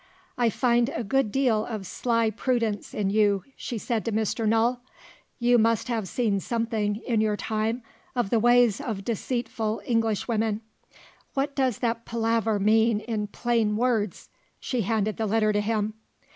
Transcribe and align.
"I 0.35 0.49
find 0.49 0.89
a 0.95 1.03
good 1.03 1.31
deal 1.31 1.63
of 1.63 1.85
sly 1.85 2.31
prudence 2.31 2.91
in 2.91 3.11
you," 3.11 3.43
she 3.55 3.77
said 3.77 4.03
to 4.05 4.11
Mr. 4.11 4.47
Null. 4.47 4.81
"You 5.37 5.59
must 5.59 5.89
have 5.89 6.07
seen 6.07 6.39
something, 6.39 6.95
in 7.05 7.21
your 7.21 7.37
time, 7.37 7.83
of 8.15 8.31
the 8.31 8.39
ways 8.39 8.81
of 8.81 9.05
deceitful 9.05 9.83
Englishwomen. 9.85 10.61
What 11.35 11.55
does 11.55 11.77
that 11.85 12.05
palaver 12.05 12.57
mean 12.59 13.01
in 13.01 13.27
plain 13.27 13.77
words?" 13.77 14.29
She 14.59 14.81
handed 14.81 15.17
the 15.17 15.27
letter 15.27 15.53
to 15.53 15.61
him. 15.61 15.93